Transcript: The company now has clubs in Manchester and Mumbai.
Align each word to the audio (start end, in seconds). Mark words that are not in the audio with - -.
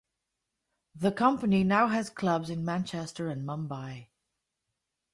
The 0.95 1.11
company 1.11 1.63
now 1.63 1.89
has 1.89 2.09
clubs 2.09 2.49
in 2.49 2.65
Manchester 2.65 3.27
and 3.29 3.47
Mumbai. 3.47 4.07